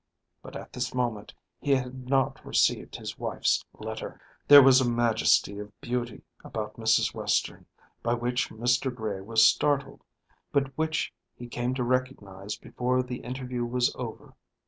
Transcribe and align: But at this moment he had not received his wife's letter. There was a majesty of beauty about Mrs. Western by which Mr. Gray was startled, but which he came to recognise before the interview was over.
But 0.41 0.55
at 0.55 0.73
this 0.73 0.95
moment 0.95 1.31
he 1.59 1.75
had 1.75 2.09
not 2.09 2.43
received 2.43 2.95
his 2.95 3.19
wife's 3.19 3.63
letter. 3.77 4.19
There 4.47 4.63
was 4.63 4.81
a 4.81 4.89
majesty 4.89 5.59
of 5.59 5.79
beauty 5.79 6.23
about 6.43 6.75
Mrs. 6.77 7.13
Western 7.13 7.67
by 8.01 8.15
which 8.15 8.49
Mr. 8.49 8.91
Gray 8.91 9.21
was 9.21 9.45
startled, 9.45 10.03
but 10.51 10.75
which 10.75 11.13
he 11.35 11.47
came 11.47 11.75
to 11.75 11.83
recognise 11.83 12.55
before 12.55 13.03
the 13.03 13.17
interview 13.17 13.63
was 13.63 13.95
over. 13.95 14.33